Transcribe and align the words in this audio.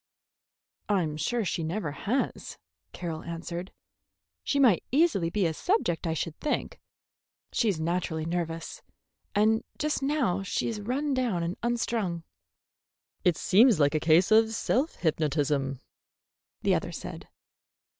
"I'm 0.89 1.15
sure 1.15 1.45
she 1.45 1.63
never 1.63 1.91
has," 1.91 2.57
Carroll 2.91 3.21
answered. 3.21 3.71
"She 4.43 4.57
might 4.59 4.83
easily 4.91 5.29
be 5.29 5.45
a 5.45 5.53
subject, 5.53 6.07
I 6.07 6.15
should 6.15 6.35
think. 6.39 6.79
She's 7.51 7.79
naturally 7.79 8.25
nervous, 8.25 8.81
and 9.35 9.63
just 9.77 10.01
now 10.01 10.41
she 10.41 10.67
is 10.67 10.81
run 10.81 11.13
down 11.13 11.43
and 11.43 11.55
unstrung." 11.61 12.23
"It 13.23 13.37
seems 13.37 13.79
like 13.79 13.93
a 13.93 13.99
case 13.99 14.31
of 14.31 14.53
self 14.55 14.95
hypnotism," 14.95 15.79
the 16.63 16.73
other 16.73 16.91
said. 16.91 17.27